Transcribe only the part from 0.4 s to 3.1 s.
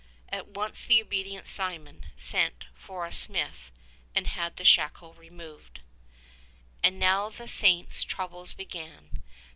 once the obedient Simeon sent for